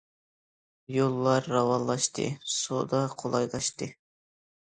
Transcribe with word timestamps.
يوللار 0.95 1.49
راۋانلاشتى، 1.55 2.25
سودا 2.55 3.01
قولايلاشتى. 3.21 3.93